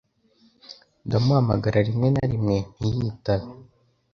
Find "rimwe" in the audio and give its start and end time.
1.87-2.07, 2.31-2.57